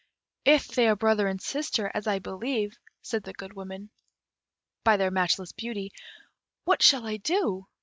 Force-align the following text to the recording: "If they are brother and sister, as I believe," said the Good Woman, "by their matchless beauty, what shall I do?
"If 0.45 0.69
they 0.69 0.87
are 0.87 0.95
brother 0.95 1.27
and 1.27 1.39
sister, 1.39 1.91
as 1.93 2.07
I 2.07 2.17
believe," 2.17 2.75
said 3.03 3.21
the 3.21 3.33
Good 3.35 3.53
Woman, 3.53 3.91
"by 4.83 4.97
their 4.97 5.11
matchless 5.11 5.51
beauty, 5.51 5.91
what 6.63 6.81
shall 6.81 7.05
I 7.05 7.17
do? 7.17 7.67